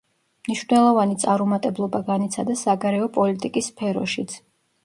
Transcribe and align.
მნიშვნელოვანი 0.45 1.17
წარუმატებლობა 1.25 2.01
განიცადა 2.09 2.57
საგარეო 2.63 3.11
პოლიტიკის 3.19 3.73
სფეროშიც. 3.75 4.39